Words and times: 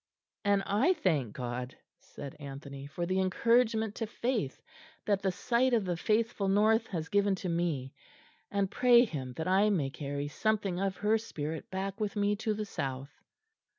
"And 0.43 0.63
I 0.65 0.93
thank 0.95 1.33
God," 1.33 1.77
said 1.99 2.35
Anthony, 2.39 2.87
"for 2.87 3.05
the 3.05 3.19
encouragement 3.19 3.93
to 3.97 4.07
faith 4.07 4.59
that 5.05 5.21
the 5.21 5.31
sight 5.31 5.75
of 5.75 5.85
the 5.85 5.95
faithful 5.95 6.47
North 6.47 6.87
has 6.87 7.07
given 7.07 7.35
to 7.35 7.49
me; 7.49 7.93
and 8.49 8.71
pray 8.71 9.05
Him 9.05 9.33
that 9.33 9.47
I 9.47 9.69
may 9.69 9.91
carry 9.91 10.27
something 10.27 10.79
of 10.79 10.97
her 10.97 11.19
spirit 11.19 11.69
back 11.69 11.99
with 11.99 12.15
me 12.15 12.35
to 12.37 12.55
the 12.55 12.65
south." 12.65 13.11